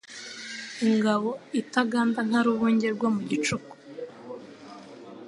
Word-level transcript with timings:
Ingabo 0.87 1.29
itaganda 1.61 2.19
nka 2.27 2.39
rubunge 2.45 2.87
rwo 2.95 3.07
mu 3.15 3.21
gicuku 3.29 3.73